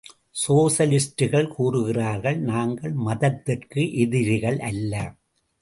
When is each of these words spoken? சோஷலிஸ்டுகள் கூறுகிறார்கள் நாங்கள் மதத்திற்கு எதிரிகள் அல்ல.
சோஷலிஸ்டுகள் 0.43 1.47
கூறுகிறார்கள் 1.47 2.39
நாங்கள் 2.41 2.95
மதத்திற்கு 3.01 3.83
எதிரிகள் 3.97 4.59
அல்ல. 4.59 4.93